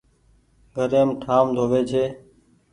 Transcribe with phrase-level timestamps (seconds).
[0.73, 2.03] گهريم ٺآم ڌووي ڇي۔